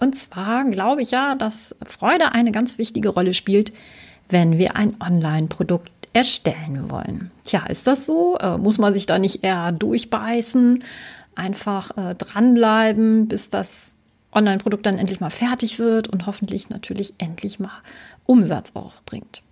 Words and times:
Und 0.00 0.14
zwar 0.14 0.64
glaube 0.64 1.02
ich 1.02 1.10
ja, 1.10 1.34
dass 1.34 1.76
Freude 1.84 2.32
eine 2.32 2.52
ganz 2.52 2.78
wichtige 2.78 3.10
Rolle 3.10 3.34
spielt, 3.34 3.72
wenn 4.28 4.58
wir 4.58 4.76
ein 4.76 4.96
Online-Produkt 5.00 5.90
erstellen 6.12 6.90
wollen. 6.90 7.30
Tja, 7.44 7.66
ist 7.66 7.86
das 7.86 8.06
so? 8.06 8.38
Äh, 8.38 8.56
muss 8.56 8.78
man 8.78 8.94
sich 8.94 9.06
da 9.06 9.18
nicht 9.18 9.44
eher 9.44 9.72
durchbeißen, 9.72 10.82
einfach 11.34 11.96
äh, 11.96 12.14
dranbleiben, 12.14 13.28
bis 13.28 13.50
das 13.50 13.96
Online-Produkt 14.32 14.86
dann 14.86 14.98
endlich 14.98 15.20
mal 15.20 15.30
fertig 15.30 15.78
wird 15.78 16.08
und 16.08 16.26
hoffentlich 16.26 16.70
natürlich 16.70 17.14
endlich 17.18 17.58
mal 17.58 17.82
Umsatz 18.24 18.72
auch 18.74 18.94
bringt. 19.04 19.42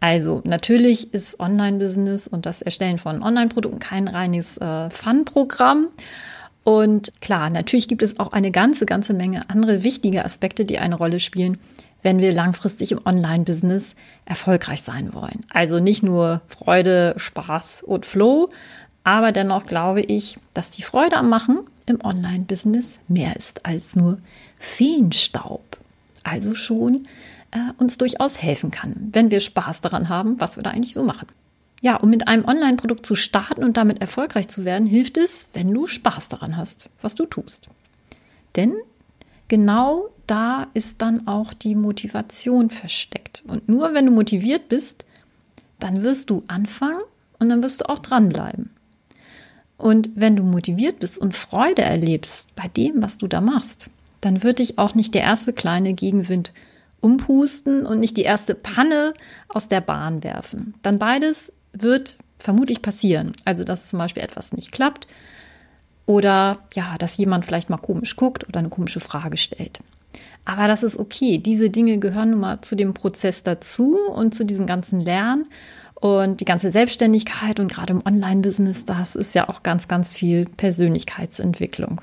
Also 0.00 0.42
natürlich 0.44 1.12
ist 1.14 1.40
Online-Business 1.40 2.28
und 2.28 2.46
das 2.46 2.62
Erstellen 2.62 2.98
von 2.98 3.22
Online-Produkten 3.22 3.78
kein 3.78 4.08
reines 4.08 4.58
äh, 4.58 4.90
Fun-Programm. 4.90 5.88
Und 6.66 7.20
klar, 7.20 7.48
natürlich 7.48 7.86
gibt 7.86 8.02
es 8.02 8.18
auch 8.18 8.32
eine 8.32 8.50
ganze, 8.50 8.86
ganze 8.86 9.14
Menge 9.14 9.48
andere 9.48 9.84
wichtige 9.84 10.24
Aspekte, 10.24 10.64
die 10.64 10.80
eine 10.80 10.96
Rolle 10.96 11.20
spielen, 11.20 11.58
wenn 12.02 12.18
wir 12.18 12.32
langfristig 12.32 12.90
im 12.90 12.98
Online-Business 13.06 13.94
erfolgreich 14.24 14.82
sein 14.82 15.14
wollen. 15.14 15.46
Also 15.48 15.78
nicht 15.78 16.02
nur 16.02 16.40
Freude, 16.48 17.14
Spaß 17.18 17.84
und 17.84 18.04
Flow, 18.04 18.48
aber 19.04 19.30
dennoch 19.30 19.66
glaube 19.66 20.00
ich, 20.00 20.38
dass 20.54 20.72
die 20.72 20.82
Freude 20.82 21.18
am 21.18 21.28
Machen 21.28 21.60
im 21.86 22.04
Online-Business 22.04 22.98
mehr 23.06 23.36
ist 23.36 23.64
als 23.64 23.94
nur 23.94 24.18
Feenstaub. 24.58 25.62
Also 26.24 26.56
schon 26.56 27.06
äh, 27.52 27.58
uns 27.78 27.96
durchaus 27.96 28.42
helfen 28.42 28.72
kann, 28.72 29.10
wenn 29.12 29.30
wir 29.30 29.38
Spaß 29.38 29.82
daran 29.82 30.08
haben, 30.08 30.40
was 30.40 30.56
wir 30.56 30.64
da 30.64 30.70
eigentlich 30.70 30.94
so 30.94 31.04
machen. 31.04 31.28
Ja, 31.82 31.96
um 31.96 32.10
mit 32.10 32.26
einem 32.26 32.44
Online-Produkt 32.44 33.04
zu 33.04 33.16
starten 33.16 33.62
und 33.62 33.76
damit 33.76 34.00
erfolgreich 34.00 34.48
zu 34.48 34.64
werden, 34.64 34.86
hilft 34.86 35.18
es, 35.18 35.48
wenn 35.52 35.72
du 35.72 35.86
Spaß 35.86 36.28
daran 36.28 36.56
hast, 36.56 36.88
was 37.02 37.14
du 37.14 37.26
tust. 37.26 37.68
Denn 38.56 38.74
genau 39.48 40.08
da 40.26 40.66
ist 40.72 41.02
dann 41.02 41.28
auch 41.28 41.52
die 41.52 41.74
Motivation 41.74 42.70
versteckt. 42.70 43.44
Und 43.46 43.68
nur 43.68 43.94
wenn 43.94 44.06
du 44.06 44.12
motiviert 44.12 44.68
bist, 44.68 45.04
dann 45.78 46.02
wirst 46.02 46.30
du 46.30 46.42
anfangen 46.48 47.02
und 47.38 47.50
dann 47.50 47.62
wirst 47.62 47.82
du 47.82 47.88
auch 47.88 47.98
dranbleiben. 47.98 48.70
Und 49.76 50.10
wenn 50.14 50.36
du 50.36 50.42
motiviert 50.42 51.00
bist 51.00 51.18
und 51.18 51.36
Freude 51.36 51.82
erlebst 51.82 52.54
bei 52.56 52.68
dem, 52.68 53.02
was 53.02 53.18
du 53.18 53.26
da 53.26 53.42
machst, 53.42 53.90
dann 54.22 54.42
wird 54.42 54.58
dich 54.58 54.78
auch 54.78 54.94
nicht 54.94 55.14
der 55.14 55.22
erste 55.22 55.52
kleine 55.52 55.92
Gegenwind 55.92 56.52
umpusten 57.00 57.84
und 57.84 58.00
nicht 58.00 58.16
die 58.16 58.22
erste 58.22 58.54
Panne 58.54 59.12
aus 59.48 59.68
der 59.68 59.82
Bahn 59.82 60.24
werfen. 60.24 60.74
Dann 60.82 60.98
beides 60.98 61.52
wird 61.82 62.16
vermutlich 62.38 62.82
passieren. 62.82 63.32
Also, 63.44 63.64
dass 63.64 63.88
zum 63.88 63.98
Beispiel 63.98 64.22
etwas 64.22 64.52
nicht 64.52 64.72
klappt 64.72 65.06
oder 66.06 66.58
ja, 66.74 66.96
dass 66.98 67.16
jemand 67.16 67.44
vielleicht 67.44 67.70
mal 67.70 67.76
komisch 67.76 68.16
guckt 68.16 68.48
oder 68.48 68.60
eine 68.60 68.68
komische 68.68 69.00
Frage 69.00 69.36
stellt. 69.36 69.80
Aber 70.44 70.68
das 70.68 70.82
ist 70.82 70.96
okay. 70.96 71.38
Diese 71.38 71.70
Dinge 71.70 71.98
gehören 71.98 72.30
nun 72.30 72.40
mal 72.40 72.60
zu 72.60 72.76
dem 72.76 72.94
Prozess 72.94 73.42
dazu 73.42 73.98
und 73.98 74.34
zu 74.34 74.44
diesem 74.44 74.66
ganzen 74.66 75.00
Lernen. 75.00 75.46
Und 75.94 76.40
die 76.40 76.44
ganze 76.44 76.70
Selbstständigkeit 76.70 77.58
und 77.58 77.72
gerade 77.72 77.94
im 77.94 78.06
Online-Business, 78.06 78.84
das 78.84 79.16
ist 79.16 79.34
ja 79.34 79.48
auch 79.48 79.62
ganz, 79.62 79.88
ganz 79.88 80.14
viel 80.14 80.44
Persönlichkeitsentwicklung. 80.44 82.02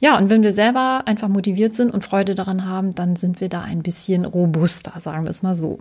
Ja, 0.00 0.18
und 0.18 0.28
wenn 0.28 0.42
wir 0.42 0.52
selber 0.52 1.04
einfach 1.06 1.28
motiviert 1.28 1.72
sind 1.74 1.94
und 1.94 2.04
Freude 2.04 2.34
daran 2.34 2.66
haben, 2.66 2.94
dann 2.94 3.16
sind 3.16 3.40
wir 3.40 3.48
da 3.48 3.62
ein 3.62 3.82
bisschen 3.82 4.24
robuster, 4.24 4.92
sagen 4.98 5.22
wir 5.22 5.30
es 5.30 5.42
mal 5.42 5.54
so. 5.54 5.78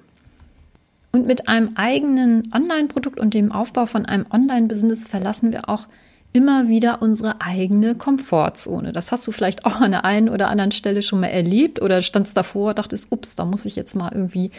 Und 1.16 1.28
mit 1.28 1.48
einem 1.48 1.74
eigenen 1.76 2.52
Online-Produkt 2.56 3.20
und 3.20 3.36
dem 3.36 3.52
Aufbau 3.52 3.86
von 3.86 4.08
einem 4.08 4.26
Online-Business 4.32 5.08
verlassen 5.08 5.54
wir 5.54 5.70
auch 5.70 5.88
immer 6.34 6.70
wieder 6.70 7.04
unsere 7.04 7.40
eigene 7.40 7.94
Komfortzone. 7.94 8.92
Das 8.94 9.12
hast 9.12 9.28
du 9.28 9.32
vielleicht 9.32 9.64
auch 9.64 9.80
an 9.80 9.92
der 9.92 10.06
einen 10.06 10.28
oder 10.28 10.48
anderen 10.48 10.72
Stelle 10.72 11.04
schon 11.04 11.20
mal 11.20 11.28
erlebt 11.28 11.80
oder 11.84 12.02
standst 12.02 12.36
davor, 12.36 12.74
dachtest, 12.74 13.12
ups, 13.12 13.36
da 13.36 13.46
muss 13.46 13.68
ich 13.68 13.76
jetzt 13.76 13.96
mal 13.96 14.10
irgendwie 14.12 14.50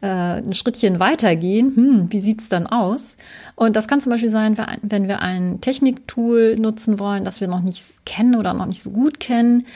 äh, 0.00 0.06
ein 0.06 0.54
Schrittchen 0.54 1.00
weitergehen. 1.00 1.76
Hm, 1.76 2.06
wie 2.10 2.20
sieht's 2.20 2.48
dann 2.48 2.66
aus? 2.66 3.18
Und 3.54 3.76
das 3.76 3.86
kann 3.86 4.00
zum 4.00 4.08
Beispiel 4.08 4.30
sein, 4.30 4.56
wenn 4.80 5.06
wir 5.06 5.20
ein 5.20 5.60
Techniktool 5.60 6.56
nutzen 6.56 6.98
wollen, 6.98 7.26
das 7.26 7.42
wir 7.42 7.48
noch 7.48 7.60
nicht 7.60 8.06
kennen 8.06 8.36
oder 8.36 8.54
noch 8.54 8.64
nicht 8.64 8.82
so 8.82 8.90
gut 8.90 9.20
kennen. 9.20 9.66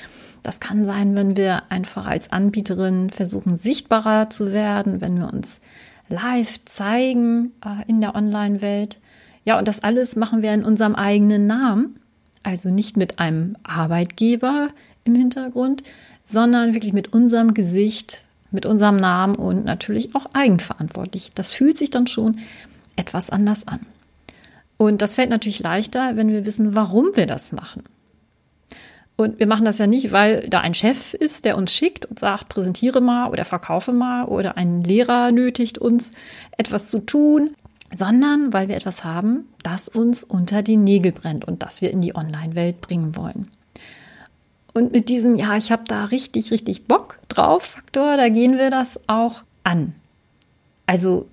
Das 0.42 0.58
kann 0.58 0.86
sein, 0.86 1.16
wenn 1.16 1.36
wir 1.36 1.70
einfach 1.70 2.06
als 2.06 2.32
Anbieterin 2.32 3.10
versuchen, 3.10 3.58
sichtbarer 3.58 4.30
zu 4.30 4.54
werden, 4.54 5.02
wenn 5.02 5.18
wir 5.18 5.30
uns 5.30 5.60
live 6.08 6.64
zeigen 6.64 7.52
äh, 7.64 7.88
in 7.88 8.00
der 8.00 8.14
Online-Welt. 8.14 9.00
Ja, 9.44 9.58
und 9.58 9.68
das 9.68 9.82
alles 9.82 10.16
machen 10.16 10.42
wir 10.42 10.52
in 10.54 10.64
unserem 10.64 10.94
eigenen 10.94 11.46
Namen, 11.46 12.00
also 12.42 12.70
nicht 12.70 12.96
mit 12.96 13.18
einem 13.18 13.56
Arbeitgeber 13.62 14.70
im 15.04 15.14
Hintergrund, 15.14 15.82
sondern 16.24 16.72
wirklich 16.72 16.92
mit 16.92 17.12
unserem 17.12 17.54
Gesicht, 17.54 18.24
mit 18.50 18.66
unserem 18.66 18.96
Namen 18.96 19.34
und 19.34 19.64
natürlich 19.64 20.14
auch 20.14 20.26
eigenverantwortlich. 20.32 21.32
Das 21.34 21.52
fühlt 21.52 21.76
sich 21.76 21.90
dann 21.90 22.06
schon 22.06 22.38
etwas 22.96 23.30
anders 23.30 23.68
an. 23.68 23.80
Und 24.76 25.02
das 25.02 25.14
fällt 25.14 25.30
natürlich 25.30 25.60
leichter, 25.60 26.16
wenn 26.16 26.28
wir 26.28 26.46
wissen, 26.46 26.74
warum 26.74 27.10
wir 27.14 27.26
das 27.26 27.52
machen. 27.52 27.82
Und 29.16 29.38
wir 29.38 29.46
machen 29.46 29.64
das 29.64 29.78
ja 29.78 29.86
nicht, 29.86 30.10
weil 30.10 30.48
da 30.48 30.60
ein 30.60 30.74
Chef 30.74 31.14
ist, 31.14 31.44
der 31.44 31.56
uns 31.56 31.72
schickt 31.72 32.04
und 32.04 32.18
sagt, 32.18 32.48
präsentiere 32.48 33.00
mal 33.00 33.30
oder 33.30 33.44
verkaufe 33.44 33.92
mal 33.92 34.24
oder 34.24 34.56
ein 34.56 34.82
Lehrer 34.82 35.30
nötigt 35.30 35.78
uns, 35.78 36.12
etwas 36.56 36.90
zu 36.90 36.98
tun, 36.98 37.54
sondern 37.94 38.52
weil 38.52 38.68
wir 38.68 38.74
etwas 38.74 39.04
haben, 39.04 39.48
das 39.62 39.88
uns 39.88 40.24
unter 40.24 40.62
die 40.62 40.76
Nägel 40.76 41.12
brennt 41.12 41.44
und 41.44 41.62
das 41.62 41.80
wir 41.80 41.92
in 41.92 42.00
die 42.00 42.16
Online-Welt 42.16 42.80
bringen 42.80 43.16
wollen. 43.16 43.50
Und 44.72 44.90
mit 44.90 45.08
diesem, 45.08 45.36
ja, 45.36 45.56
ich 45.56 45.70
habe 45.70 45.84
da 45.86 46.06
richtig, 46.06 46.50
richtig 46.50 46.86
Bock 46.86 47.20
drauf, 47.28 47.62
Faktor, 47.62 48.16
da 48.16 48.28
gehen 48.28 48.58
wir 48.58 48.70
das 48.70 49.00
auch 49.06 49.44
an. 49.62 49.94
Also 50.86 51.28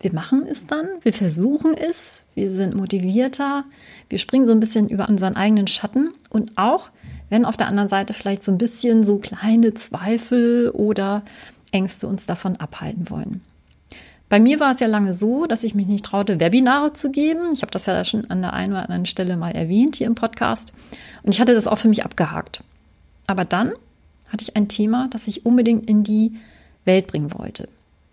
wir 0.00 0.12
machen 0.12 0.46
es 0.46 0.66
dann, 0.66 0.86
wir 1.00 1.14
versuchen 1.14 1.74
es, 1.74 2.26
wir 2.34 2.50
sind 2.50 2.74
motivierter, 2.74 3.64
wir 4.10 4.18
springen 4.18 4.46
so 4.46 4.52
ein 4.52 4.60
bisschen 4.60 4.90
über 4.90 5.08
unseren 5.08 5.34
eigenen 5.34 5.66
Schatten 5.66 6.12
und 6.28 6.58
auch 6.58 6.90
wenn 7.34 7.44
auf 7.44 7.56
der 7.56 7.66
anderen 7.66 7.88
Seite 7.88 8.14
vielleicht 8.14 8.44
so 8.44 8.52
ein 8.52 8.58
bisschen 8.58 9.02
so 9.02 9.18
kleine 9.18 9.74
Zweifel 9.74 10.70
oder 10.70 11.24
Ängste 11.72 12.06
uns 12.06 12.26
davon 12.26 12.54
abhalten 12.58 13.10
wollen. 13.10 13.40
Bei 14.28 14.38
mir 14.38 14.60
war 14.60 14.70
es 14.70 14.78
ja 14.78 14.86
lange 14.86 15.12
so, 15.12 15.46
dass 15.46 15.64
ich 15.64 15.74
mich 15.74 15.88
nicht 15.88 16.04
traute, 16.04 16.38
Webinare 16.38 16.92
zu 16.92 17.10
geben. 17.10 17.50
Ich 17.52 17.62
habe 17.62 17.72
das 17.72 17.86
ja 17.86 18.04
schon 18.04 18.30
an 18.30 18.40
der 18.40 18.52
einen 18.52 18.70
oder 18.70 18.84
anderen 18.84 19.04
Stelle 19.04 19.36
mal 19.36 19.50
erwähnt 19.50 19.96
hier 19.96 20.06
im 20.06 20.14
Podcast. 20.14 20.72
Und 21.24 21.32
ich 21.32 21.40
hatte 21.40 21.54
das 21.54 21.66
auch 21.66 21.78
für 21.78 21.88
mich 21.88 22.04
abgehakt. 22.04 22.62
Aber 23.26 23.44
dann 23.44 23.72
hatte 24.28 24.44
ich 24.44 24.54
ein 24.54 24.68
Thema, 24.68 25.08
das 25.10 25.26
ich 25.26 25.44
unbedingt 25.44 25.90
in 25.90 26.04
die 26.04 26.36
Welt 26.84 27.08
bringen 27.08 27.34
wollte. 27.34 27.68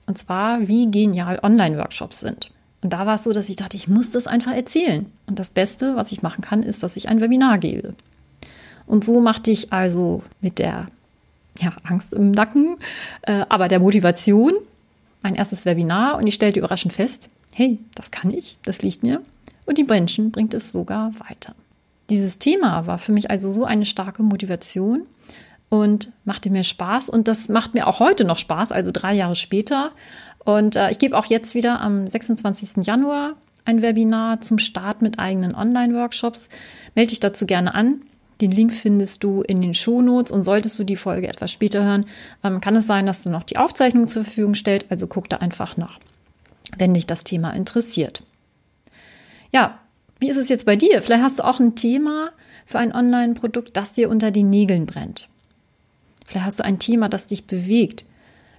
Und 0.07 0.17
zwar, 0.17 0.67
wie 0.67 0.89
genial 0.89 1.37
Online-Workshops 1.43 2.21
sind. 2.21 2.49
Und 2.81 2.93
da 2.93 3.05
war 3.05 3.13
es 3.13 3.23
so, 3.25 3.33
dass 3.33 3.51
ich 3.51 3.55
dachte, 3.57 3.77
ich 3.77 3.87
muss 3.87 4.09
das 4.09 4.25
einfach 4.25 4.55
erzählen. 4.55 5.05
Und 5.27 5.37
das 5.37 5.51
Beste, 5.51 5.95
was 5.95 6.11
ich 6.11 6.23
machen 6.23 6.41
kann, 6.43 6.63
ist, 6.63 6.81
dass 6.81 6.97
ich 6.97 7.07
ein 7.07 7.21
Webinar 7.21 7.59
gebe. 7.59 7.93
Und 8.91 9.05
so 9.05 9.21
machte 9.21 9.51
ich 9.51 9.71
also 9.71 10.21
mit 10.41 10.59
der 10.59 10.87
ja, 11.57 11.71
Angst 11.83 12.13
im 12.13 12.31
Nacken, 12.31 12.75
äh, 13.21 13.45
aber 13.47 13.69
der 13.69 13.79
Motivation 13.79 14.51
mein 15.21 15.35
erstes 15.35 15.63
Webinar 15.65 16.17
und 16.17 16.27
ich 16.27 16.33
stellte 16.33 16.59
überraschend 16.59 16.91
fest, 16.91 17.29
hey, 17.53 17.79
das 17.95 18.11
kann 18.11 18.31
ich, 18.31 18.57
das 18.63 18.81
liegt 18.81 19.03
mir 19.03 19.21
und 19.65 19.77
die 19.77 19.85
Menschen 19.85 20.31
bringt 20.31 20.53
es 20.53 20.73
sogar 20.73 21.13
weiter. 21.19 21.55
Dieses 22.09 22.37
Thema 22.37 22.85
war 22.85 22.97
für 22.97 23.13
mich 23.13 23.31
also 23.31 23.53
so 23.53 23.63
eine 23.63 23.85
starke 23.85 24.23
Motivation 24.23 25.03
und 25.69 26.11
machte 26.25 26.49
mir 26.49 26.65
Spaß 26.65 27.09
und 27.09 27.29
das 27.29 27.47
macht 27.47 27.73
mir 27.73 27.87
auch 27.87 28.01
heute 28.01 28.25
noch 28.25 28.37
Spaß, 28.37 28.73
also 28.73 28.91
drei 28.91 29.13
Jahre 29.13 29.37
später. 29.37 29.91
Und 30.43 30.75
äh, 30.75 30.91
ich 30.91 30.99
gebe 30.99 31.17
auch 31.17 31.27
jetzt 31.27 31.55
wieder 31.55 31.79
am 31.79 32.07
26. 32.07 32.85
Januar 32.85 33.35
ein 33.63 33.81
Webinar 33.81 34.41
zum 34.41 34.59
Start 34.59 35.01
mit 35.01 35.17
eigenen 35.17 35.55
Online-Workshops. 35.55 36.49
Melde 36.93 37.11
dich 37.11 37.21
dazu 37.21 37.45
gerne 37.45 37.73
an. 37.73 38.01
Den 38.41 38.51
Link 38.51 38.73
findest 38.73 39.23
du 39.23 39.43
in 39.43 39.61
den 39.61 39.75
Shownotes 39.75 40.31
und 40.31 40.43
solltest 40.43 40.77
du 40.79 40.83
die 40.83 40.95
Folge 40.95 41.27
etwas 41.27 41.51
später 41.51 41.83
hören, 41.83 42.05
ähm, 42.43 42.59
kann 42.59 42.75
es 42.75 42.87
sein, 42.87 43.05
dass 43.05 43.21
du 43.21 43.29
noch 43.29 43.43
die 43.43 43.57
Aufzeichnung 43.57 44.07
zur 44.07 44.23
Verfügung 44.23 44.55
stellst. 44.55 44.89
Also 44.89 45.05
guck 45.05 45.29
da 45.29 45.37
einfach 45.37 45.77
nach, 45.77 45.99
wenn 46.77 46.95
dich 46.95 47.05
das 47.05 47.23
Thema 47.23 47.51
interessiert. 47.51 48.23
Ja, 49.51 49.79
wie 50.19 50.29
ist 50.29 50.37
es 50.37 50.49
jetzt 50.49 50.65
bei 50.65 50.75
dir? 50.75 51.01
Vielleicht 51.01 51.23
hast 51.23 51.39
du 51.39 51.43
auch 51.43 51.59
ein 51.59 51.75
Thema 51.75 52.31
für 52.65 52.79
ein 52.79 52.93
Online-Produkt, 52.93 53.77
das 53.77 53.93
dir 53.93 54.09
unter 54.09 54.31
den 54.31 54.49
Nägeln 54.49 54.85
brennt. 54.85 55.29
Vielleicht 56.25 56.45
hast 56.45 56.59
du 56.59 56.65
ein 56.65 56.79
Thema, 56.79 57.09
das 57.09 57.27
dich 57.27 57.45
bewegt, 57.45 58.05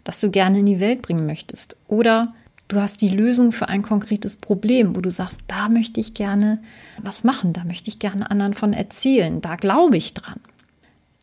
das 0.05 0.21
du 0.21 0.31
gerne 0.31 0.61
in 0.61 0.67
die 0.67 0.81
Welt 0.81 1.03
bringen 1.03 1.27
möchtest. 1.27 1.77
Oder 1.89 2.35
du 2.73 2.81
hast 2.81 3.03
die 3.03 3.09
Lösung 3.09 3.53
für 3.53 3.69
ein 3.69 3.83
konkretes 3.83 4.37
Problem, 4.37 4.97
wo 4.97 5.01
du 5.01 5.11
sagst, 5.11 5.43
da 5.47 5.69
möchte 5.69 6.01
ich 6.01 6.15
gerne 6.15 6.61
was 6.99 7.23
machen, 7.23 7.53
da 7.53 7.65
möchte 7.65 7.91
ich 7.91 7.99
gerne 7.99 8.31
anderen 8.31 8.55
von 8.55 8.73
erzählen, 8.73 9.41
da 9.41 9.57
glaube 9.57 9.97
ich 9.97 10.15
dran. 10.15 10.41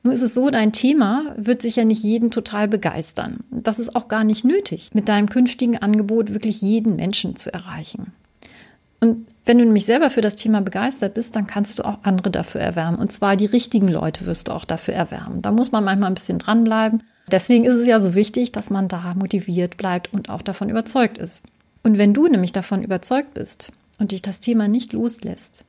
Nun 0.03 0.13
ist 0.13 0.21
es 0.21 0.33
so, 0.33 0.49
dein 0.49 0.71
Thema 0.71 1.33
wird 1.37 1.61
sich 1.61 1.75
ja 1.75 1.83
nicht 1.83 2.03
jeden 2.03 2.31
total 2.31 2.67
begeistern. 2.67 3.39
Das 3.51 3.79
ist 3.79 3.95
auch 3.95 4.07
gar 4.07 4.23
nicht 4.23 4.45
nötig, 4.45 4.91
mit 4.93 5.09
deinem 5.09 5.27
künftigen 5.27 5.77
Angebot 5.77 6.33
wirklich 6.33 6.61
jeden 6.61 6.95
Menschen 6.95 7.35
zu 7.35 7.51
erreichen. 7.51 8.13
Und 9.01 9.27
wenn 9.45 9.57
du 9.57 9.65
nämlich 9.65 9.85
selber 9.85 10.09
für 10.09 10.21
das 10.21 10.35
Thema 10.35 10.61
begeistert 10.61 11.15
bist, 11.15 11.35
dann 11.35 11.47
kannst 11.47 11.79
du 11.79 11.83
auch 11.83 11.99
andere 12.03 12.31
dafür 12.31 12.61
erwärmen. 12.61 12.99
Und 12.99 13.11
zwar 13.11 13.35
die 13.35 13.45
richtigen 13.45 13.87
Leute 13.87 14.25
wirst 14.25 14.47
du 14.47 14.51
auch 14.51 14.65
dafür 14.65 14.93
erwärmen. 14.93 15.41
Da 15.41 15.51
muss 15.51 15.71
man 15.71 15.83
manchmal 15.83 16.11
ein 16.11 16.15
bisschen 16.15 16.37
dranbleiben. 16.37 17.03
Deswegen 17.31 17.65
ist 17.65 17.77
es 17.77 17.87
ja 17.87 17.99
so 17.99 18.15
wichtig, 18.15 18.51
dass 18.51 18.69
man 18.69 18.87
da 18.87 19.13
motiviert 19.15 19.77
bleibt 19.77 20.13
und 20.13 20.29
auch 20.29 20.41
davon 20.41 20.69
überzeugt 20.69 21.17
ist. 21.17 21.43
Und 21.83 21.97
wenn 21.97 22.13
du 22.13 22.27
nämlich 22.27 22.51
davon 22.51 22.83
überzeugt 22.83 23.33
bist 23.33 23.71
und 23.99 24.11
dich 24.11 24.21
das 24.21 24.39
Thema 24.39 24.67
nicht 24.67 24.93
loslässt, 24.93 25.65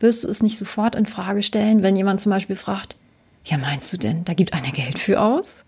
wirst 0.00 0.24
du 0.24 0.28
es 0.28 0.42
nicht 0.42 0.58
sofort 0.58 0.94
in 0.94 1.06
Frage 1.06 1.42
stellen, 1.42 1.82
wenn 1.82 1.96
jemand 1.96 2.20
zum 2.20 2.30
Beispiel 2.30 2.56
fragt, 2.56 2.96
ja, 3.44 3.58
meinst 3.58 3.92
du 3.92 3.96
denn, 3.96 4.24
da 4.24 4.34
gibt 4.34 4.54
einer 4.54 4.70
Geld 4.70 4.98
für 4.98 5.20
aus? 5.20 5.64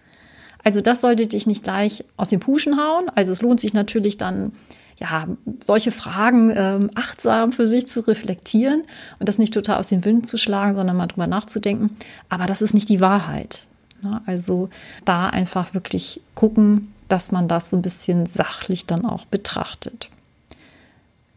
Also 0.65 0.81
das 0.81 1.01
sollte 1.01 1.27
dich 1.27 1.47
nicht 1.47 1.63
gleich 1.63 2.05
aus 2.17 2.31
dem 2.31 2.41
Puschen 2.41 2.77
hauen. 2.77 3.09
Also 3.15 3.33
es 3.33 3.43
lohnt 3.43 3.61
sich 3.61 3.73
natürlich 3.73 4.17
dann, 4.17 4.53
ja, 4.99 5.29
solche 5.63 5.93
Fragen 5.93 6.53
ähm, 6.57 6.91
achtsam 6.95 7.53
für 7.53 7.67
sich 7.67 7.87
zu 7.87 8.01
reflektieren 8.01 8.83
und 9.21 9.29
das 9.29 9.39
nicht 9.39 9.55
total 9.55 9.79
aus 9.79 9.89
dem 9.89 10.05
Wind 10.05 10.27
zu 10.27 10.39
schlagen, 10.39 10.75
sondern 10.75 10.97
mal 10.97 11.07
drüber 11.07 11.27
nachzudenken. 11.27 11.95
Aber 12.29 12.47
das 12.47 12.63
ist 12.63 12.75
nicht 12.75 12.89
die 12.89 13.01
Wahrheit. 13.01 13.69
Ne? 14.03 14.21
Also 14.27 14.71
da 15.05 15.29
einfach 15.29 15.75
wirklich 15.75 16.21
gucken, 16.35 16.93
dass 17.09 17.33
man 17.33 17.49
das 17.49 17.71
so 17.71 17.77
ein 17.77 17.83
bisschen 17.83 18.27
sachlich 18.27 18.87
dann 18.87 19.05
auch 19.05 19.25
betrachtet. 19.27 20.11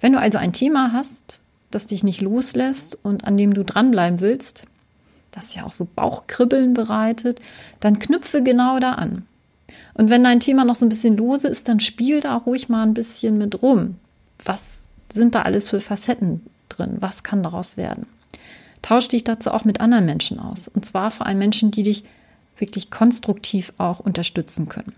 Wenn 0.01 0.13
du 0.13 0.19
also 0.19 0.37
ein 0.37 0.53
Thema 0.53 0.93
hast, 0.93 1.41
das 1.71 1.85
dich 1.85 2.03
nicht 2.03 2.21
loslässt 2.21 2.97
und 3.03 3.25
an 3.25 3.37
dem 3.37 3.53
du 3.53 3.63
dranbleiben 3.63 4.21
willst, 4.21 4.65
das 5.31 5.53
ja 5.55 5.63
auch 5.63 5.71
so 5.71 5.87
Bauchkribbeln 5.95 6.73
bereitet, 6.73 7.39
dann 7.79 7.99
knüpfe 7.99 8.41
genau 8.41 8.79
da 8.79 8.93
an. 8.93 9.27
Und 9.93 10.09
wenn 10.09 10.23
dein 10.23 10.39
Thema 10.39 10.65
noch 10.65 10.75
so 10.75 10.85
ein 10.85 10.89
bisschen 10.89 11.17
lose 11.17 11.47
ist, 11.47 11.67
dann 11.67 11.79
spiel 11.79 12.21
da 12.21 12.35
ruhig 12.35 12.69
mal 12.69 12.83
ein 12.83 12.95
bisschen 12.95 13.37
mit 13.37 13.61
rum. 13.61 13.97
Was 14.45 14.85
sind 15.11 15.35
da 15.35 15.43
alles 15.43 15.69
für 15.69 15.79
Facetten 15.79 16.41
drin? 16.69 16.97
Was 17.01 17.23
kann 17.23 17.43
daraus 17.43 17.77
werden? 17.77 18.07
Tausch 18.81 19.09
dich 19.09 19.23
dazu 19.23 19.51
auch 19.51 19.65
mit 19.65 19.81
anderen 19.81 20.05
Menschen 20.05 20.39
aus. 20.39 20.67
Und 20.67 20.85
zwar 20.85 21.11
vor 21.11 21.27
allem 21.27 21.37
Menschen, 21.37 21.69
die 21.69 21.83
dich 21.83 22.03
wirklich 22.59 22.89
konstruktiv 22.89 23.73
auch 23.77 23.99
unterstützen 23.99 24.69
können. 24.69 24.93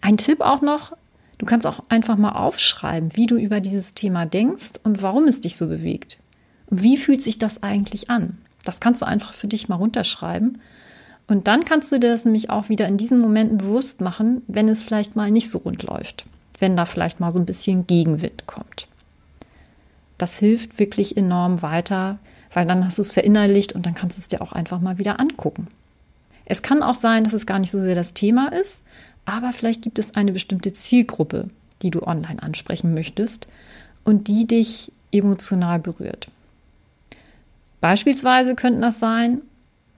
Ein 0.00 0.16
Tipp 0.16 0.40
auch 0.40 0.62
noch, 0.62 0.92
du 1.38 1.46
kannst 1.46 1.66
auch 1.66 1.82
einfach 1.88 2.16
mal 2.16 2.32
aufschreiben, 2.32 3.16
wie 3.16 3.26
du 3.26 3.36
über 3.36 3.60
dieses 3.60 3.94
Thema 3.94 4.26
denkst 4.26 4.80
und 4.84 5.02
warum 5.02 5.24
es 5.24 5.40
dich 5.40 5.56
so 5.56 5.66
bewegt. 5.66 6.18
Wie 6.70 6.96
fühlt 6.96 7.22
sich 7.22 7.38
das 7.38 7.62
eigentlich 7.62 8.10
an? 8.10 8.38
Das 8.64 8.80
kannst 8.80 9.02
du 9.02 9.06
einfach 9.06 9.32
für 9.32 9.48
dich 9.48 9.68
mal 9.68 9.76
runterschreiben. 9.76 10.58
Und 11.26 11.46
dann 11.46 11.64
kannst 11.64 11.92
du 11.92 11.98
dir 11.98 12.10
das 12.10 12.24
nämlich 12.24 12.50
auch 12.50 12.68
wieder 12.68 12.86
in 12.88 12.96
diesen 12.96 13.18
Momenten 13.18 13.58
bewusst 13.58 14.00
machen, 14.00 14.42
wenn 14.46 14.68
es 14.68 14.82
vielleicht 14.82 15.16
mal 15.16 15.30
nicht 15.30 15.50
so 15.50 15.58
rund 15.58 15.82
läuft, 15.82 16.24
wenn 16.58 16.76
da 16.76 16.84
vielleicht 16.84 17.20
mal 17.20 17.32
so 17.32 17.38
ein 17.38 17.46
bisschen 17.46 17.86
Gegenwind 17.86 18.46
kommt. 18.46 18.88
Das 20.16 20.38
hilft 20.38 20.78
wirklich 20.78 21.16
enorm 21.16 21.62
weiter, 21.62 22.18
weil 22.52 22.66
dann 22.66 22.84
hast 22.84 22.98
du 22.98 23.02
es 23.02 23.12
verinnerlicht 23.12 23.74
und 23.74 23.86
dann 23.86 23.94
kannst 23.94 24.18
du 24.18 24.20
es 24.20 24.28
dir 24.28 24.42
auch 24.42 24.52
einfach 24.52 24.80
mal 24.80 24.98
wieder 24.98 25.20
angucken. 25.20 25.68
Es 26.50 26.62
kann 26.62 26.82
auch 26.82 26.94
sein, 26.94 27.24
dass 27.24 27.34
es 27.34 27.44
gar 27.44 27.58
nicht 27.58 27.70
so 27.70 27.78
sehr 27.78 27.94
das 27.94 28.14
Thema 28.14 28.50
ist, 28.52 28.82
aber 29.26 29.52
vielleicht 29.52 29.82
gibt 29.82 29.98
es 29.98 30.16
eine 30.16 30.32
bestimmte 30.32 30.72
Zielgruppe, 30.72 31.48
die 31.82 31.90
du 31.90 32.02
online 32.02 32.42
ansprechen 32.42 32.94
möchtest 32.94 33.48
und 34.02 34.28
die 34.28 34.46
dich 34.46 34.90
emotional 35.12 35.78
berührt. 35.78 36.30
Beispielsweise 37.82 38.54
könnten 38.54 38.80
das 38.80 38.98
sein, 38.98 39.42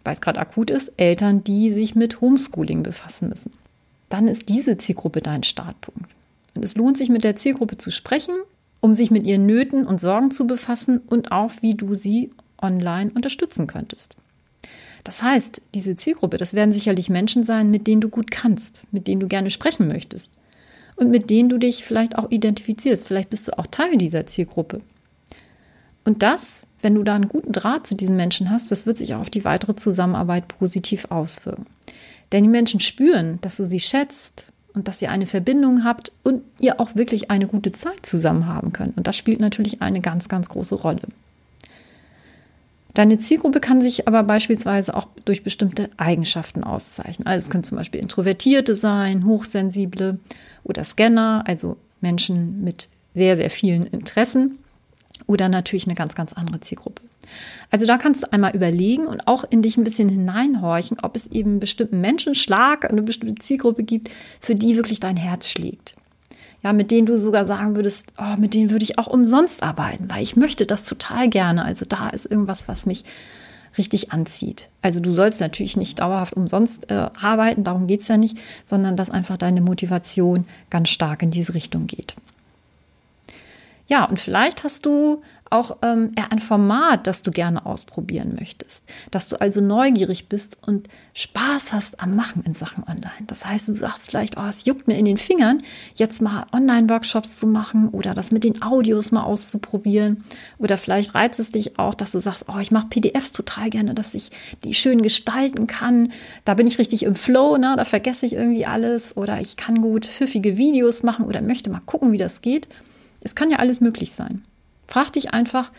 weil 0.03 0.15
es 0.15 0.21
gerade 0.21 0.41
akut 0.41 0.71
ist, 0.71 0.93
Eltern, 0.97 1.45
die 1.45 1.73
sich 1.73 1.95
mit 1.95 2.21
Homeschooling 2.21 2.83
befassen 2.83 3.29
müssen. 3.29 3.53
Dann 4.09 4.27
ist 4.27 4.49
diese 4.49 4.77
Zielgruppe 4.77 5.21
dein 5.21 5.45
Startpunkt. 5.45 6.11
Und 6.57 6.65
es 6.65 6.77
lohnt 6.77 6.99
sich, 6.99 7.11
mit 7.11 7.23
der 7.23 7.37
Zielgruppe 7.37 7.77
zu 7.77 7.93
sprechen, 7.93 8.35
um 8.81 8.93
sich 8.93 9.13
mit 9.13 9.25
ihren 9.25 9.47
Nöten 9.47 9.87
und 9.87 10.01
Sorgen 10.01 10.33
zu 10.33 10.49
befassen 10.49 10.99
und 10.99 11.31
auch, 11.31 11.53
wie 11.61 11.75
du 11.75 11.95
sie 11.95 12.33
online 12.61 13.13
unterstützen 13.15 13.69
könntest. 13.69 14.17
Das 15.05 15.23
heißt, 15.23 15.63
diese 15.75 15.97
Zielgruppe, 15.97 16.37
das 16.37 16.55
werden 16.55 16.73
sicherlich 16.73 17.09
Menschen 17.09 17.45
sein, 17.45 17.71
mit 17.71 17.87
denen 17.87 18.01
du 18.01 18.09
gut 18.09 18.31
kannst, 18.31 18.87
mit 18.93 19.09
denen 19.09 19.21
du 19.21 19.29
gerne 19.29 19.51
sprechen 19.51 19.89
möchtest 19.89 20.31
und 20.97 21.11
mit 21.11 21.31
denen 21.31 21.49
du 21.49 21.59
dich 21.59 21.85
vielleicht 21.85 22.19
auch 22.19 22.31
identifizierst. 22.31 23.09
Vielleicht 23.09 23.31
bist 23.31 23.49
du 23.49 23.59
auch 23.59 23.67
Teil 23.67 23.97
dieser 23.97 24.27
Zielgruppe. 24.27 24.83
Und 26.05 26.23
das, 26.23 26.67
wenn 26.83 26.95
du 26.95 27.03
da 27.03 27.15
einen 27.15 27.29
guten 27.29 27.53
Draht 27.53 27.87
zu 27.87 27.95
diesen 27.95 28.17
Menschen 28.17 28.51
hast, 28.51 28.71
das 28.71 28.87
wird 28.87 28.99
sich 28.99 29.15
auch 29.15 29.21
auf 29.21 29.31
die 29.31 29.45
weitere 29.45 29.77
Zusammenarbeit 29.77 30.49
positiv 30.49 31.07
auswirken. 31.11 31.67
Denn 32.33 32.43
die 32.43 32.49
Menschen 32.49 32.81
spüren, 32.81 33.39
dass 33.43 33.57
du 33.57 33.65
sie 33.65 33.81
schätzt 33.81 34.47
und 34.73 34.89
dass 34.89 35.03
ihr 35.03 35.11
eine 35.11 35.27
Verbindung 35.27 35.85
habt 35.85 36.13
und 36.23 36.43
ihr 36.59 36.81
auch 36.81 36.95
wirklich 36.95 37.31
eine 37.31 37.47
gute 37.47 37.73
Zeit 37.73 38.07
zusammen 38.07 38.47
haben 38.47 38.73
könnt. 38.73 38.97
Und 38.97 39.07
das 39.07 39.17
spielt 39.17 39.41
natürlich 39.41 39.83
eine 39.83 40.01
ganz, 40.01 40.29
ganz 40.29 40.49
große 40.49 40.77
Rolle. 40.77 41.03
Deine 42.95 43.19
Zielgruppe 43.19 43.61
kann 43.61 43.81
sich 43.81 44.09
aber 44.09 44.23
beispielsweise 44.23 44.95
auch 44.95 45.07
durch 45.25 45.43
bestimmte 45.43 45.91
Eigenschaften 45.97 46.65
auszeichnen. 46.65 47.27
Also 47.27 47.45
es 47.45 47.51
können 47.51 47.65
zum 47.65 47.79
Beispiel 47.79 48.01
Introvertierte 48.01 48.75
sein, 48.75 49.25
Hochsensible 49.25 50.19
oder 50.65 50.85
Scanner, 50.85 51.45
also 51.47 51.77
Menschen 52.01 52.63
mit 52.65 52.89
sehr, 53.15 53.37
sehr 53.37 53.51
vielen 53.51 53.85
Interessen 53.85 54.59
oder 55.27 55.49
natürlich 55.49 55.87
eine 55.87 55.95
ganz, 55.95 56.15
ganz 56.15 56.33
andere 56.33 56.61
Zielgruppe. 56.61 57.03
Also 57.71 57.87
da 57.87 57.97
kannst 57.97 58.25
du 58.25 58.33
einmal 58.33 58.57
überlegen 58.57 59.07
und 59.07 59.29
auch 59.29 59.45
in 59.49 59.63
dich 59.63 59.77
ein 59.77 59.85
bisschen 59.85 60.09
hineinhorchen, 60.09 60.99
ob 61.03 61.15
es 61.15 61.29
eben 61.29 61.51
einen 61.51 61.61
bestimmten 61.61 62.01
Menschenschlag, 62.01 62.91
eine 62.91 63.03
bestimmte 63.03 63.37
Zielgruppe 63.37 63.85
gibt, 63.85 64.11
für 64.41 64.57
die 64.57 64.77
wirklich 64.77 64.99
dein 64.99 65.17
Herz 65.17 65.49
schlägt. 65.49 65.95
Ja, 66.63 66.73
mit 66.75 66.91
denen 66.91 67.07
du 67.07 67.17
sogar 67.17 67.45
sagen 67.45 67.75
würdest, 67.75 68.07
oh, 68.19 68.39
mit 68.39 68.53
denen 68.53 68.71
würde 68.71 68.85
ich 68.85 68.99
auch 68.99 69.07
umsonst 69.07 69.63
arbeiten, 69.63 70.11
weil 70.11 70.23
ich 70.23 70.37
möchte 70.37 70.67
das 70.67 70.85
total 70.85 71.29
gerne. 71.29 71.65
Also 71.65 71.87
da 71.89 72.11
ist 72.11 72.27
irgendwas, 72.27 72.69
was 72.69 72.85
mich 72.85 73.05
richtig 73.79 74.13
anzieht. 74.13 74.69
Also 74.83 75.01
du 75.01 75.11
sollst 75.11 75.41
natürlich 75.41 75.77
nicht 75.77 76.01
dauerhaft 76.01 76.35
umsonst 76.35 76.91
äh, 76.91 77.09
arbeiten, 77.21 77.65
darum 77.65 77.87
geht 77.87 78.01
es 78.01 78.09
ja 78.09 78.17
nicht, 78.17 78.37
sondern 78.65 78.97
dass 78.97 79.11
einfach 79.11 79.37
deine 79.37 79.61
Motivation 79.61 80.47
ganz 80.69 80.91
stark 80.91 81.23
in 81.23 81.31
diese 81.31 81.55
Richtung 81.55 81.87
geht. 81.87 82.15
Ja, 83.87 84.05
und 84.05 84.21
vielleicht 84.21 84.65
hast 84.65 84.87
du 84.87 85.23
auch 85.51 85.79
ähm, 85.83 86.13
ein 86.31 86.39
Format, 86.39 87.07
das 87.07 87.23
du 87.23 87.33
gerne 87.33 87.67
ausprobieren 87.67 88.37
möchtest. 88.39 88.89
Dass 89.11 89.29
du 89.29 89.41
also 89.41 89.61
neugierig 89.61 90.29
bist 90.29 90.59
und 90.67 90.89
Spaß 91.15 91.73
hast 91.73 92.01
am 92.01 92.15
Machen 92.15 92.45
in 92.47 92.55
Sachen 92.55 92.85
Online. 92.85 93.27
Das 93.27 93.45
heißt, 93.45 93.69
du 93.69 93.75
sagst 93.75 94.09
vielleicht, 94.09 94.39
oh, 94.39 94.47
es 94.47 94.65
juckt 94.65 94.87
mir 94.87 94.97
in 94.97 95.05
den 95.05 95.19
Fingern, 95.19 95.59
jetzt 95.97 96.23
mal 96.23 96.47
Online-Workshops 96.53 97.37
zu 97.37 97.49
machen 97.49 97.89
oder 97.89 98.15
das 98.15 98.31
mit 98.31 98.45
den 98.45 98.63
Audios 98.63 99.11
mal 99.11 99.25
auszuprobieren. 99.25 100.25
Oder 100.59 100.79
vielleicht 100.79 101.17
reizt 101.17 101.41
es 101.41 101.51
dich 101.51 101.79
auch, 101.79 101.95
dass 101.95 102.13
du 102.13 102.21
sagst, 102.21 102.47
oh, 102.49 102.59
ich 102.59 102.71
mache 102.71 102.87
PDFs 102.89 103.33
total 103.33 103.71
gerne, 103.71 103.95
dass 103.95 104.15
ich 104.15 104.31
die 104.63 104.75
schön 104.75 105.03
gestalten 105.03 105.67
kann. 105.67 106.13
Da 106.45 106.55
bin 106.55 106.69
ich 106.69 106.79
richtig 106.79 107.03
im 107.03 107.17
Flow, 107.17 107.57
ne? 107.57 107.75
da 107.77 107.85
vergesse 107.85 108.25
ich 108.25 108.35
irgendwie 108.35 108.67
alles. 108.67 109.17
Oder 109.17 109.41
ich 109.41 109.57
kann 109.57 109.81
gut 109.81 110.07
pfiffige 110.07 110.57
Videos 110.57 111.03
machen 111.03 111.25
oder 111.25 111.43
möchte 111.43 111.71
mal 111.71 111.83
gucken, 111.85 112.13
wie 112.13 112.19
das 112.19 112.41
geht. 112.41 112.69
Es 113.23 113.35
kann 113.35 113.51
ja 113.51 113.59
alles 113.59 113.81
möglich 113.81 114.13
sein. 114.13 114.45
Frag 114.91 115.13
dich 115.13 115.33
einfach, 115.33 115.71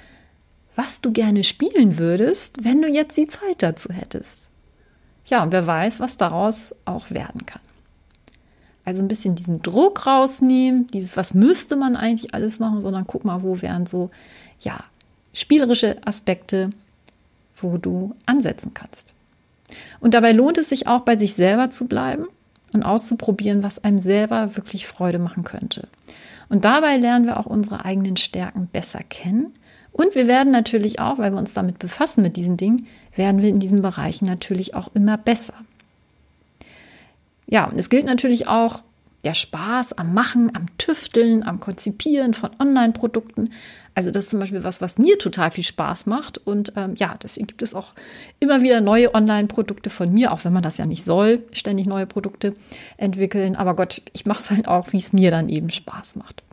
was 0.76 1.02
du 1.02 1.12
gerne 1.12 1.44
spielen 1.44 2.00
würdest, 2.00 2.64
wenn 2.64 2.82
du 2.82 2.88
jetzt 2.88 3.18
die 3.18 3.28
Zeit 3.28 3.62
dazu 3.62 3.90
hättest. 3.92 4.50
Ja, 5.26 5.44
und 5.44 5.52
wer 5.52 5.68
weiß, 5.68 6.00
was 6.00 6.16
daraus 6.16 6.74
auch 6.86 7.12
werden 7.12 7.46
kann. 7.46 7.62
Also 8.86 9.04
ein 9.04 9.10
bisschen 9.10 9.36
diesen 9.36 9.62
Druck 9.62 10.08
rausnehmen, 10.08 10.88
dieses, 10.88 11.18
was 11.18 11.34
müsste 11.34 11.76
man 11.76 11.96
eigentlich 11.96 12.34
alles 12.34 12.60
machen, 12.60 12.82
sondern 12.82 13.06
guck 13.06 13.26
mal, 13.26 13.44
wo 13.44 13.62
wären 13.62 13.86
so, 13.86 14.10
ja, 14.62 14.80
spielerische 15.34 15.98
Aspekte, 16.08 16.70
wo 17.56 17.78
du 17.78 18.16
ansetzen 18.26 18.74
kannst. 18.74 19.14
Und 20.00 20.14
dabei 20.14 20.32
lohnt 20.32 20.58
es 20.58 20.70
sich 20.70 20.88
auch, 20.88 21.02
bei 21.02 21.18
sich 21.18 21.34
selber 21.34 21.70
zu 21.70 21.86
bleiben 21.86 22.28
und 22.72 22.84
auszuprobieren, 22.84 23.62
was 23.62 23.84
einem 23.84 24.00
selber 24.00 24.56
wirklich 24.56 24.88
Freude 24.88 25.20
machen 25.20 25.44
könnte. 25.44 25.88
Und 26.52 26.66
dabei 26.66 26.98
lernen 26.98 27.28
wir 27.28 27.40
auch 27.40 27.46
unsere 27.46 27.86
eigenen 27.86 28.18
Stärken 28.18 28.68
besser 28.68 29.00
kennen. 29.08 29.54
Und 29.94 30.16
wir 30.16 30.28
werden 30.28 30.52
natürlich 30.52 31.00
auch, 31.00 31.18
weil 31.18 31.32
wir 31.32 31.40
uns 31.40 31.54
damit 31.54 31.80
befassen 31.80 32.24
mit 32.24 32.36
diesen 32.36 32.58
Dingen, 32.58 32.88
werden 33.16 33.42
wir 33.42 33.48
in 33.48 33.62
diesen 33.62 33.82
Bereichen 33.82 34.26
natürlich 34.26 34.76
auch 34.76 34.90
immer 34.94 35.18
besser. 35.18 35.54
Ja, 37.48 37.70
und 37.70 37.80
es 37.80 37.90
gilt 37.90 38.04
natürlich 38.06 38.50
auch, 38.50 38.84
der 39.24 39.34
Spaß 39.34 39.94
am 39.94 40.14
Machen, 40.14 40.56
am 40.56 40.66
Tüfteln, 40.78 41.44
am 41.46 41.60
Konzipieren 41.60 42.34
von 42.34 42.52
Online-Produkten. 42.60 43.50
Also 43.94 44.10
das 44.10 44.26
ist 44.26 44.30
zum 44.32 44.40
Beispiel 44.40 44.64
was, 44.64 44.82
was 44.82 44.98
mir 44.98 45.18
total 45.18 45.52
viel 45.52 45.64
Spaß 45.64 46.06
macht. 46.06 46.38
Und 46.40 46.74
ähm, 46.76 46.96
ja, 46.96 47.16
deswegen 47.22 47.48
gibt 47.48 47.62
es 47.62 47.76
auch 47.76 47.94
immer 48.40 48.62
wieder 48.62 48.82
neue 48.82 49.14
Online-Produkte 49.14 49.90
von 49.90 50.12
mir, 50.14 50.32
auch 50.32 50.44
wenn 50.46 50.54
man 50.54 50.64
das 50.64 50.78
ja 50.78 50.86
nicht 50.86 51.04
soll, 51.04 51.44
ständig 51.52 51.86
neue 51.86 52.08
Produkte 52.08 52.56
entwickeln. 52.98 53.56
Aber 53.56 53.76
Gott, 53.76 54.02
ich 54.14 54.26
mache 54.26 54.42
es 54.42 54.50
halt 54.50 54.68
auch, 54.68 54.92
wie 54.92 54.98
es 54.98 55.14
mir 55.14 55.30
dann 55.30 55.50
eben 55.50 55.70
Spaß 55.70 56.16
macht. 56.16 56.44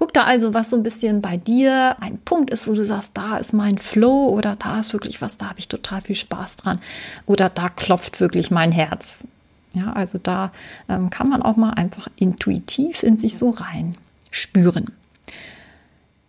Guck 0.00 0.14
da 0.14 0.24
also, 0.24 0.54
was 0.54 0.70
so 0.70 0.76
ein 0.76 0.82
bisschen 0.82 1.20
bei 1.20 1.36
dir 1.36 1.96
ein 2.00 2.16
Punkt 2.16 2.48
ist, 2.48 2.66
wo 2.66 2.72
du 2.72 2.82
sagst, 2.82 3.18
da 3.18 3.36
ist 3.36 3.52
mein 3.52 3.76
Flow 3.76 4.28
oder 4.28 4.56
da 4.56 4.78
ist 4.78 4.94
wirklich 4.94 5.20
was, 5.20 5.36
da 5.36 5.50
habe 5.50 5.58
ich 5.58 5.68
total 5.68 6.00
viel 6.00 6.16
Spaß 6.16 6.56
dran 6.56 6.80
oder 7.26 7.50
da 7.50 7.68
klopft 7.68 8.18
wirklich 8.18 8.50
mein 8.50 8.72
Herz. 8.72 9.24
Ja, 9.74 9.92
also 9.92 10.18
da 10.18 10.52
ähm, 10.88 11.10
kann 11.10 11.28
man 11.28 11.42
auch 11.42 11.56
mal 11.56 11.70
einfach 11.70 12.08
intuitiv 12.16 13.02
in 13.02 13.18
sich 13.18 13.38
so 13.38 13.50
rein 13.50 13.96
spüren. 14.30 14.90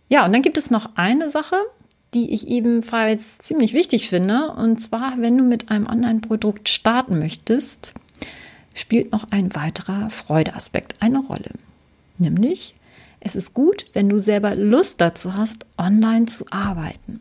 Ja, 0.08 0.24
und 0.24 0.32
dann 0.32 0.42
gibt 0.42 0.58
es 0.58 0.70
noch 0.70 0.90
eine 0.96 1.28
Sache, 1.28 1.56
die 2.14 2.32
ich 2.32 2.48
ebenfalls 2.48 3.38
ziemlich 3.38 3.72
wichtig 3.72 4.08
finde. 4.08 4.52
Und 4.52 4.78
zwar, 4.78 5.14
wenn 5.18 5.36
du 5.38 5.44
mit 5.44 5.70
einem 5.70 5.86
Online-Produkt 5.86 6.68
starten 6.68 7.18
möchtest, 7.18 7.94
spielt 8.74 9.12
noch 9.12 9.30
ein 9.30 9.54
weiterer 9.54 10.10
Freudeaspekt 10.10 10.96
eine 11.00 11.18
Rolle. 11.18 11.50
Nämlich, 12.18 12.74
es 13.20 13.36
ist 13.36 13.54
gut, 13.54 13.86
wenn 13.94 14.08
du 14.08 14.18
selber 14.18 14.54
Lust 14.54 15.00
dazu 15.00 15.34
hast, 15.34 15.64
online 15.78 16.26
zu 16.26 16.44
arbeiten. 16.50 17.20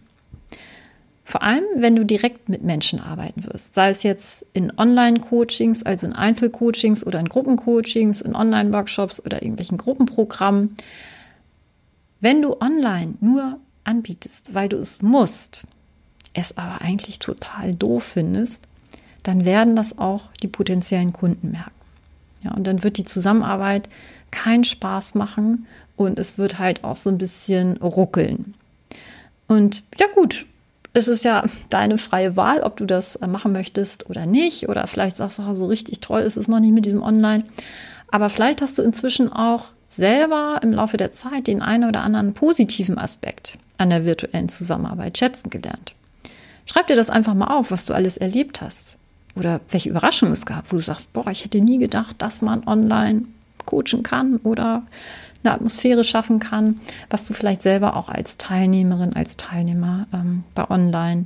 Vor 1.31 1.43
allem, 1.43 1.63
wenn 1.77 1.95
du 1.95 2.03
direkt 2.03 2.49
mit 2.49 2.61
Menschen 2.61 2.99
arbeiten 2.99 3.45
wirst, 3.45 3.73
sei 3.73 3.87
es 3.87 4.03
jetzt 4.03 4.45
in 4.51 4.77
Online-Coachings, 4.77 5.83
also 5.83 6.05
in 6.05 6.13
Einzelcoachings 6.13 7.07
oder 7.07 7.21
in 7.21 7.29
Gruppencoachings, 7.29 8.19
in 8.19 8.35
Online-Workshops 8.35 9.23
oder 9.25 9.41
irgendwelchen 9.41 9.77
Gruppenprogrammen. 9.77 10.75
Wenn 12.19 12.41
du 12.41 12.59
online 12.59 13.13
nur 13.21 13.59
anbietest, 13.85 14.53
weil 14.53 14.67
du 14.67 14.75
es 14.75 15.01
musst, 15.01 15.63
es 16.33 16.57
aber 16.57 16.81
eigentlich 16.81 17.19
total 17.19 17.75
doof 17.75 18.03
findest, 18.03 18.65
dann 19.23 19.45
werden 19.45 19.77
das 19.77 19.97
auch 19.97 20.23
die 20.43 20.49
potenziellen 20.49 21.13
Kunden 21.13 21.51
merken. 21.51 21.71
Ja, 22.43 22.53
und 22.55 22.67
dann 22.67 22.83
wird 22.83 22.97
die 22.97 23.05
Zusammenarbeit 23.05 23.87
keinen 24.31 24.65
Spaß 24.65 25.15
machen 25.15 25.65
und 25.95 26.19
es 26.19 26.37
wird 26.37 26.59
halt 26.59 26.83
auch 26.83 26.97
so 26.97 27.09
ein 27.09 27.17
bisschen 27.17 27.77
ruckeln. 27.77 28.53
Und 29.47 29.83
ja 29.97 30.07
gut, 30.13 30.45
es 30.93 31.07
ist 31.07 31.23
ja 31.23 31.43
deine 31.69 31.97
freie 31.97 32.35
Wahl, 32.35 32.61
ob 32.61 32.77
du 32.77 32.85
das 32.85 33.15
äh, 33.17 33.27
machen 33.27 33.51
möchtest 33.51 34.09
oder 34.09 34.25
nicht. 34.25 34.67
Oder 34.69 34.87
vielleicht 34.87 35.17
sagst 35.17 35.39
du, 35.39 35.53
so 35.53 35.65
richtig 35.65 36.01
toll 36.01 36.21
ist 36.21 36.37
es 36.37 36.47
noch 36.47 36.59
nicht 36.59 36.73
mit 36.73 36.85
diesem 36.85 37.01
Online. 37.01 37.43
Aber 38.09 38.29
vielleicht 38.29 38.61
hast 38.61 38.77
du 38.77 38.81
inzwischen 38.81 39.31
auch 39.31 39.67
selber 39.87 40.59
im 40.63 40.73
Laufe 40.73 40.97
der 40.97 41.11
Zeit 41.11 41.47
den 41.47 41.61
einen 41.61 41.87
oder 41.87 42.01
anderen 42.01 42.33
positiven 42.33 42.97
Aspekt 42.97 43.57
an 43.77 43.89
der 43.89 44.05
virtuellen 44.05 44.49
Zusammenarbeit 44.49 45.17
schätzen 45.17 45.49
gelernt. 45.49 45.95
Schreib 46.65 46.87
dir 46.87 46.95
das 46.95 47.09
einfach 47.09 47.33
mal 47.33 47.55
auf, 47.55 47.71
was 47.71 47.85
du 47.85 47.93
alles 47.93 48.17
erlebt 48.17 48.61
hast. 48.61 48.97
Oder 49.35 49.61
welche 49.69 49.89
Überraschungen 49.89 50.33
es 50.33 50.45
gab, 50.45 50.71
wo 50.71 50.75
du 50.75 50.81
sagst, 50.81 51.13
boah, 51.13 51.27
ich 51.27 51.45
hätte 51.45 51.59
nie 51.59 51.77
gedacht, 51.77 52.17
dass 52.19 52.41
man 52.41 52.67
online 52.67 53.23
coachen 53.65 54.03
kann 54.03 54.37
oder 54.37 54.83
eine 55.43 55.53
Atmosphäre 55.53 56.03
schaffen 56.03 56.39
kann, 56.39 56.79
was 57.09 57.25
du 57.25 57.33
vielleicht 57.33 57.61
selber 57.61 57.95
auch 57.97 58.09
als 58.09 58.37
Teilnehmerin, 58.37 59.13
als 59.13 59.37
Teilnehmer 59.37 60.07
ähm, 60.13 60.43
bei 60.55 60.69
Online 60.69 61.25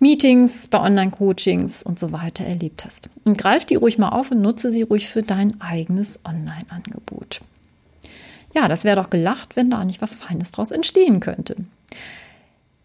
Meetings, 0.00 0.68
bei 0.68 0.80
Online-Coachings 0.80 1.82
und 1.82 1.98
so 1.98 2.12
weiter 2.12 2.44
erlebt 2.44 2.84
hast. 2.84 3.10
Und 3.24 3.36
greif 3.36 3.64
die 3.64 3.74
ruhig 3.74 3.98
mal 3.98 4.10
auf 4.10 4.30
und 4.30 4.40
nutze 4.40 4.70
sie 4.70 4.82
ruhig 4.82 5.08
für 5.08 5.22
dein 5.22 5.60
eigenes 5.60 6.20
Online-Angebot. 6.24 7.40
Ja, 8.54 8.68
das 8.68 8.84
wäre 8.84 8.96
doch 8.96 9.10
gelacht, 9.10 9.56
wenn 9.56 9.70
da 9.70 9.84
nicht 9.84 10.00
was 10.00 10.16
Feines 10.16 10.52
draus 10.52 10.70
entstehen 10.70 11.18
könnte. 11.20 11.56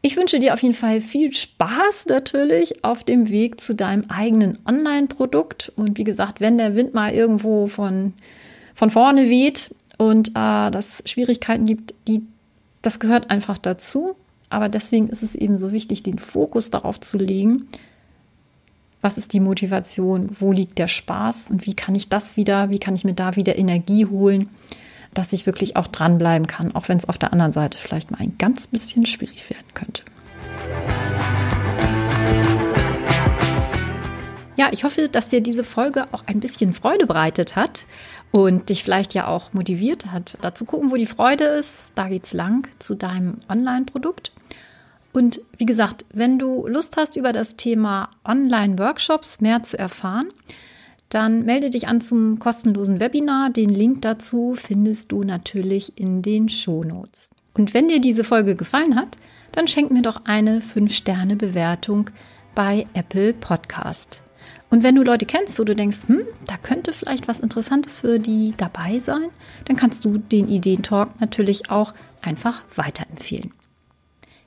Ich 0.01 0.17
wünsche 0.17 0.39
dir 0.39 0.53
auf 0.53 0.61
jeden 0.61 0.73
Fall 0.73 0.99
viel 0.99 1.31
Spaß 1.33 2.07
natürlich 2.07 2.83
auf 2.83 3.03
dem 3.03 3.29
Weg 3.29 3.61
zu 3.61 3.73
deinem 3.73 4.09
eigenen 4.09 4.57
Online-Produkt. 4.65 5.71
Und 5.75 5.97
wie 5.97 6.03
gesagt, 6.03 6.41
wenn 6.41 6.57
der 6.57 6.75
Wind 6.75 6.93
mal 6.93 7.13
irgendwo 7.13 7.67
von, 7.67 8.13
von 8.73 8.89
vorne 8.89 9.29
weht, 9.29 9.69
und 10.09 10.29
äh, 10.29 10.71
dass 10.71 11.03
Schwierigkeiten 11.05 11.65
gibt, 11.65 11.93
die, 12.07 12.21
das 12.81 12.99
gehört 12.99 13.29
einfach 13.29 13.57
dazu. 13.57 14.15
Aber 14.49 14.69
deswegen 14.69 15.07
ist 15.07 15.23
es 15.23 15.35
eben 15.35 15.57
so 15.57 15.71
wichtig, 15.71 16.03
den 16.03 16.19
Fokus 16.19 16.69
darauf 16.69 16.99
zu 16.99 17.17
legen, 17.17 17.67
was 19.01 19.17
ist 19.17 19.33
die 19.33 19.39
Motivation, 19.39 20.29
wo 20.39 20.51
liegt 20.51 20.77
der 20.77 20.87
Spaß 20.87 21.49
und 21.51 21.65
wie 21.65 21.73
kann 21.73 21.95
ich 21.95 22.07
das 22.07 22.37
wieder, 22.37 22.69
wie 22.69 22.79
kann 22.79 22.95
ich 22.95 23.03
mir 23.03 23.13
da 23.13 23.35
wieder 23.35 23.57
Energie 23.57 24.05
holen, 24.05 24.49
dass 25.13 25.33
ich 25.33 25.45
wirklich 25.45 25.75
auch 25.75 25.87
dranbleiben 25.87 26.47
kann, 26.47 26.73
auch 26.73 26.87
wenn 26.87 26.97
es 26.97 27.09
auf 27.09 27.17
der 27.17 27.33
anderen 27.33 27.51
Seite 27.51 27.77
vielleicht 27.77 28.11
mal 28.11 28.19
ein 28.19 28.37
ganz 28.37 28.67
bisschen 28.67 29.05
schwierig 29.05 29.49
werden 29.49 29.67
könnte. 29.73 30.03
Ja, 34.55 34.69
ich 34.71 34.83
hoffe, 34.83 35.09
dass 35.09 35.27
dir 35.27 35.41
diese 35.41 35.63
Folge 35.63 36.05
auch 36.11 36.23
ein 36.27 36.39
bisschen 36.39 36.73
Freude 36.73 37.07
bereitet 37.07 37.55
hat 37.55 37.85
und 38.33 38.69
dich 38.69 38.83
vielleicht 38.83 39.13
ja 39.13 39.27
auch 39.27 39.53
motiviert 39.53 40.07
hat, 40.07 40.39
da 40.41 40.55
zu 40.55 40.65
gucken, 40.65 40.89
wo 40.89 40.95
die 40.95 41.05
Freude 41.05 41.43
ist. 41.43 41.91
Da 41.93 42.07
geht's 42.07 42.33
lang 42.33 42.67
zu 42.79 42.95
deinem 42.95 43.37
Online-Produkt. 43.47 44.33
Und 45.13 45.41
wie 45.57 45.67
gesagt, 45.67 46.03
wenn 46.11 46.39
du 46.39 46.67
Lust 46.67 46.97
hast, 46.97 47.15
über 47.15 47.31
das 47.31 47.57
Thema 47.57 48.09
Online-Workshops 48.25 49.39
mehr 49.39 49.61
zu 49.61 49.77
erfahren, 49.77 50.29
dann 51.09 51.45
melde 51.45 51.69
dich 51.69 51.87
an 51.87 52.01
zum 52.01 52.39
kostenlosen 52.39 52.99
Webinar. 52.99 53.51
Den 53.51 53.69
Link 53.69 54.01
dazu 54.01 54.55
findest 54.55 55.11
du 55.11 55.23
natürlich 55.23 55.93
in 55.95 56.23
den 56.23 56.49
Shownotes. 56.49 57.29
Und 57.53 57.75
wenn 57.75 57.87
dir 57.87 58.01
diese 58.01 58.23
Folge 58.23 58.55
gefallen 58.55 58.95
hat, 58.95 59.15
dann 59.51 59.67
schenk 59.67 59.91
mir 59.91 60.01
doch 60.01 60.25
eine 60.25 60.59
5-Sterne-Bewertung 60.59 62.09
bei 62.55 62.87
Apple 62.95 63.33
Podcast. 63.33 64.23
Und 64.73 64.81
wenn 64.81 64.95
du 64.95 65.03
Leute 65.03 65.27
kennst, 65.27 65.59
wo 65.59 65.65
du 65.65 65.75
denkst, 65.75 66.07
hm, 66.07 66.23
da 66.47 66.57
könnte 66.57 66.93
vielleicht 66.93 67.27
was 67.27 67.41
Interessantes 67.41 67.95
für 67.95 68.17
die 68.17 68.55
dabei 68.57 68.97
sein, 68.97 69.29
dann 69.65 69.75
kannst 69.75 70.03
du 70.03 70.17
den 70.17 70.47
Ideentalk 70.47 71.21
natürlich 71.21 71.69
auch 71.69 71.93
einfach 72.23 72.63
weiterempfehlen. 72.73 73.53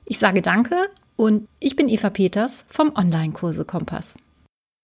Ich 0.03 0.19
sage 0.19 0.41
danke 0.41 0.75
und 1.15 1.47
ich 1.61 1.77
bin 1.77 1.87
Eva 1.87 2.09
Peters 2.09 2.65
vom 2.67 2.93
Online-Kurse 2.93 3.63
Kompass. 3.63 4.17